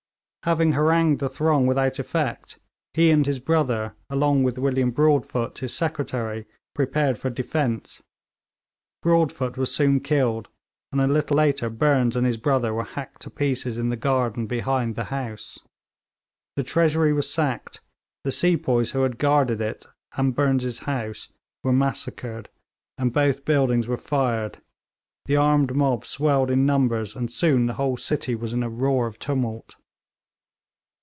Having 0.45 0.71
harangued 0.71 1.19
the 1.19 1.29
throng 1.29 1.67
without 1.67 1.99
effect, 1.99 2.57
he 2.95 3.11
and 3.11 3.27
his 3.27 3.39
brother, 3.39 3.93
along 4.09 4.41
with 4.41 4.57
William 4.57 4.89
Broadfoot 4.89 5.59
his 5.59 5.71
secretary, 5.71 6.47
prepared 6.73 7.19
for 7.19 7.29
defence. 7.29 8.01
Broadfoot 9.03 9.55
was 9.55 9.71
soon 9.71 9.99
killed, 9.99 10.49
and 10.91 10.99
a 10.99 11.05
little 11.05 11.37
later 11.37 11.69
Burnes 11.69 12.15
and 12.15 12.25
his 12.25 12.37
brother 12.37 12.73
were 12.73 12.83
hacked 12.85 13.21
to 13.21 13.29
pieces 13.29 13.77
in 13.77 13.89
the 13.89 13.95
garden 13.95 14.47
behind 14.47 14.95
the 14.95 15.03
house. 15.13 15.59
The 16.55 16.63
Treasury 16.63 17.13
was 17.13 17.31
sacked; 17.31 17.81
the 18.23 18.31
sepoys 18.31 18.93
who 18.93 19.03
had 19.03 19.19
guarded 19.19 19.61
it 19.61 19.85
and 20.17 20.33
Burnes' 20.33 20.79
house 20.79 21.29
were 21.63 21.71
massacred, 21.71 22.49
and 22.97 23.13
both 23.13 23.45
buildings 23.45 23.87
were 23.87 23.95
fired; 23.95 24.59
the 25.27 25.35
armed 25.35 25.75
mob 25.75 26.03
swelled 26.03 26.49
in 26.49 26.65
numbers, 26.65 27.15
and 27.15 27.31
soon 27.31 27.67
the 27.67 27.73
whole 27.75 27.95
city 27.95 28.33
was 28.33 28.53
in 28.53 28.63
a 28.63 28.69
roar 28.71 29.05
of 29.05 29.19
tumult. 29.19 29.75